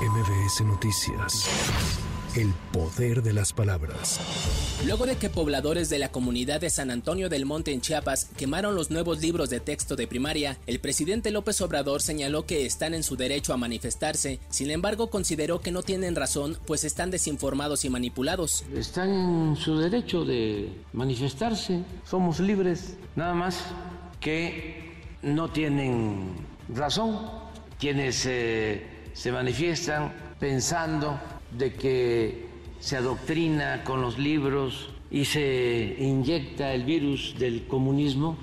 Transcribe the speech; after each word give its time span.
MBS 0.00 0.62
Noticias. 0.64 1.46
El 2.34 2.54
poder 2.72 3.22
de 3.22 3.34
las 3.34 3.52
palabras. 3.52 4.18
Luego 4.86 5.04
de 5.04 5.16
que 5.16 5.28
pobladores 5.28 5.90
de 5.90 5.98
la 5.98 6.10
comunidad 6.10 6.62
de 6.62 6.70
San 6.70 6.90
Antonio 6.90 7.28
del 7.28 7.44
Monte 7.44 7.74
en 7.74 7.82
Chiapas 7.82 8.30
quemaron 8.38 8.74
los 8.74 8.90
nuevos 8.90 9.20
libros 9.20 9.50
de 9.50 9.60
texto 9.60 9.96
de 9.96 10.06
primaria, 10.06 10.56
el 10.66 10.80
presidente 10.80 11.30
López 11.30 11.60
Obrador 11.60 12.00
señaló 12.00 12.46
que 12.46 12.64
están 12.64 12.94
en 12.94 13.02
su 13.02 13.16
derecho 13.16 13.52
a 13.52 13.58
manifestarse, 13.58 14.38
sin 14.48 14.70
embargo 14.70 15.10
consideró 15.10 15.60
que 15.60 15.70
no 15.70 15.82
tienen 15.82 16.16
razón 16.16 16.56
pues 16.66 16.84
están 16.84 17.10
desinformados 17.10 17.84
y 17.84 17.90
manipulados. 17.90 18.64
Están 18.74 19.10
en 19.10 19.56
su 19.56 19.76
derecho 19.76 20.24
de 20.24 20.72
manifestarse, 20.94 21.82
somos 22.08 22.40
libres, 22.40 22.96
nada 23.16 23.34
más 23.34 23.66
que 24.18 24.94
no 25.20 25.50
tienen 25.50 26.36
razón 26.74 27.18
quienes 27.78 28.24
eh, 28.24 28.99
se 29.12 29.32
manifiestan 29.32 30.12
pensando 30.38 31.18
de 31.56 31.74
que 31.74 32.48
se 32.80 32.96
adoctrina 32.96 33.84
con 33.84 34.00
los 34.00 34.18
libros 34.18 34.90
y 35.10 35.24
se 35.24 35.96
inyecta 35.98 36.72
el 36.72 36.84
virus 36.84 37.34
del 37.38 37.66
comunismo, 37.66 38.36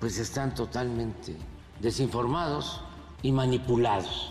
pues 0.00 0.18
están 0.18 0.54
totalmente 0.54 1.36
desinformados 1.80 2.80
y 3.22 3.32
manipulados. 3.32 4.30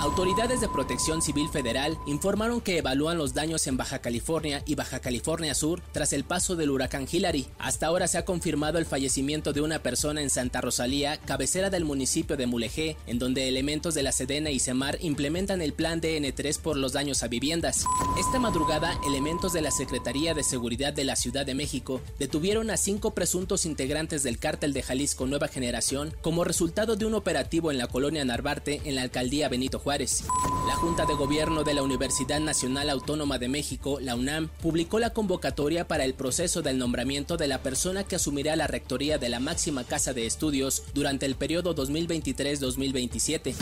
Autoridades 0.00 0.60
de 0.60 0.68
Protección 0.68 1.22
Civil 1.22 1.48
Federal 1.48 1.98
informaron 2.06 2.60
que 2.60 2.78
evalúan 2.78 3.18
los 3.18 3.34
daños 3.34 3.66
en 3.66 3.76
Baja 3.76 3.98
California 3.98 4.62
y 4.64 4.76
Baja 4.76 5.00
California 5.00 5.54
Sur 5.54 5.82
tras 5.90 6.12
el 6.12 6.22
paso 6.22 6.54
del 6.54 6.70
huracán 6.70 7.08
Hillary. 7.10 7.48
Hasta 7.58 7.88
ahora 7.88 8.06
se 8.06 8.16
ha 8.16 8.24
confirmado 8.24 8.78
el 8.78 8.86
fallecimiento 8.86 9.52
de 9.52 9.60
una 9.60 9.80
persona 9.80 10.22
en 10.22 10.30
Santa 10.30 10.60
Rosalía, 10.60 11.16
cabecera 11.16 11.68
del 11.68 11.84
municipio 11.84 12.36
de 12.36 12.46
Mulegé, 12.46 12.96
en 13.08 13.18
donde 13.18 13.48
elementos 13.48 13.94
de 13.94 14.04
la 14.04 14.12
Sedena 14.12 14.50
y 14.50 14.60
Semar 14.60 14.98
implementan 15.00 15.60
el 15.60 15.72
plan 15.72 16.00
DN3 16.00 16.60
por 16.60 16.76
los 16.76 16.92
daños 16.92 17.24
a 17.24 17.28
viviendas. 17.28 17.84
Esta 18.20 18.38
madrugada, 18.38 18.96
elementos 19.04 19.52
de 19.52 19.62
la 19.62 19.72
Secretaría 19.72 20.32
de 20.32 20.44
Seguridad 20.44 20.92
de 20.92 21.04
la 21.04 21.16
Ciudad 21.16 21.44
de 21.44 21.56
México 21.56 22.00
detuvieron 22.20 22.70
a 22.70 22.76
cinco 22.76 23.14
presuntos 23.14 23.66
integrantes 23.66 24.22
del 24.22 24.38
cártel 24.38 24.72
de 24.72 24.82
Jalisco 24.84 25.26
Nueva 25.26 25.48
Generación 25.48 26.14
como 26.22 26.44
resultado 26.44 26.94
de 26.94 27.04
un 27.04 27.14
operativo 27.14 27.72
en 27.72 27.78
la 27.78 27.88
colonia 27.88 28.24
Narvarte 28.24 28.80
en 28.84 28.94
la 28.94 29.02
alcaldía 29.02 29.48
Benito 29.48 29.80
Juárez. 29.80 29.87
La 29.88 30.76
Junta 30.76 31.06
de 31.06 31.14
Gobierno 31.14 31.64
de 31.64 31.72
la 31.72 31.82
Universidad 31.82 32.40
Nacional 32.40 32.90
Autónoma 32.90 33.38
de 33.38 33.48
México, 33.48 34.00
la 34.02 34.16
UNAM, 34.16 34.48
publicó 34.60 34.98
la 34.98 35.14
convocatoria 35.14 35.88
para 35.88 36.04
el 36.04 36.12
proceso 36.12 36.60
del 36.60 36.76
nombramiento 36.76 37.38
de 37.38 37.48
la 37.48 37.62
persona 37.62 38.04
que 38.04 38.16
asumirá 38.16 38.54
la 38.54 38.66
rectoría 38.66 39.16
de 39.16 39.30
la 39.30 39.40
máxima 39.40 39.84
casa 39.84 40.12
de 40.12 40.26
estudios 40.26 40.82
durante 40.92 41.24
el 41.24 41.36
periodo 41.36 41.74
2023-2027. 41.74 43.54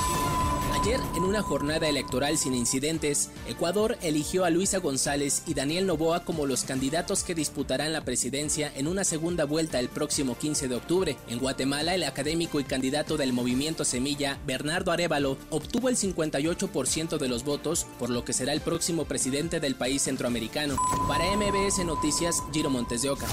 Ayer, 0.80 1.00
en 1.14 1.24
una 1.24 1.42
jornada 1.42 1.88
electoral 1.88 2.36
sin 2.36 2.54
incidentes, 2.54 3.30
Ecuador 3.48 3.96
eligió 4.02 4.44
a 4.44 4.50
Luisa 4.50 4.78
González 4.78 5.42
y 5.46 5.54
Daniel 5.54 5.86
Novoa 5.86 6.24
como 6.24 6.44
los 6.44 6.64
candidatos 6.64 7.24
que 7.24 7.34
disputarán 7.34 7.94
la 7.94 8.04
presidencia 8.04 8.70
en 8.76 8.86
una 8.86 9.02
segunda 9.02 9.46
vuelta 9.46 9.80
el 9.80 9.88
próximo 9.88 10.36
15 10.36 10.68
de 10.68 10.74
octubre. 10.74 11.16
En 11.28 11.38
Guatemala, 11.38 11.94
el 11.94 12.04
académico 12.04 12.60
y 12.60 12.64
candidato 12.64 13.16
del 13.16 13.32
movimiento 13.32 13.86
Semilla, 13.86 14.38
Bernardo 14.46 14.92
Arevalo, 14.92 15.38
obtuvo 15.48 15.88
el 15.88 15.96
58% 15.96 17.16
de 17.16 17.28
los 17.28 17.42
votos, 17.42 17.86
por 17.98 18.10
lo 18.10 18.24
que 18.24 18.34
será 18.34 18.52
el 18.52 18.60
próximo 18.60 19.06
presidente 19.06 19.60
del 19.60 19.76
país 19.76 20.02
centroamericano. 20.02 20.76
Para 21.08 21.24
MBS 21.36 21.86
Noticias, 21.86 22.42
Giro 22.52 22.68
Montes 22.68 23.00
de 23.00 23.10
Oca. 23.10 23.26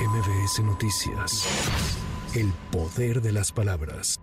MBS 0.00 0.60
Noticias. 0.64 1.44
El 2.34 2.50
poder 2.72 3.20
de 3.20 3.32
las 3.32 3.52
palabras. 3.52 4.18